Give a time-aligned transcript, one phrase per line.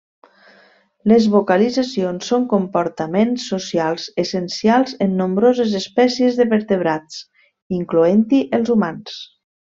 [1.11, 7.19] Les vocalitzacions són comportaments socials essencials en nombroses espècies de vertebrats,
[7.83, 9.21] incloent-hi els humans.